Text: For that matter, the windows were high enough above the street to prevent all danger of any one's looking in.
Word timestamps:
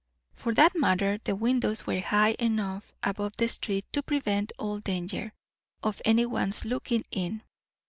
For 0.33 0.51
that 0.55 0.75
matter, 0.75 1.19
the 1.23 1.35
windows 1.35 1.85
were 1.85 1.99
high 1.99 2.31
enough 2.39 2.91
above 3.03 3.37
the 3.37 3.47
street 3.47 3.85
to 3.93 4.01
prevent 4.01 4.51
all 4.57 4.79
danger 4.79 5.31
of 5.83 6.01
any 6.05 6.25
one's 6.25 6.65
looking 6.65 7.03
in. 7.11 7.43